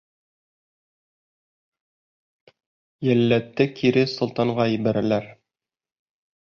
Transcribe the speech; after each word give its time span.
Йәлләтте 3.09 3.69
кире 3.83 4.09
солтанға 4.17 4.69
ебәрәләр. 4.75 5.33